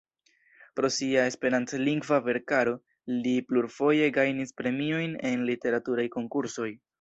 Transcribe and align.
Pro 0.79 0.87
sia 0.93 1.25
esperantlingva 1.31 2.17
verkaro 2.29 2.73
li 3.19 3.35
plurfoje 3.51 4.09
gajnis 4.17 4.57
premiojn 4.63 5.15
en 5.33 5.45
literaturaj 5.51 6.09
konkursoj. 6.19 6.73